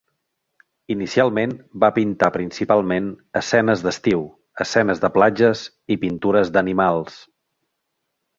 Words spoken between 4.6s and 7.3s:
escenes de platges i pintures d'animals.